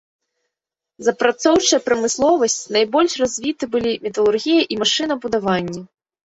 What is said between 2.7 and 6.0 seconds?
найбольш развіты былі металургія і машынабудаванне.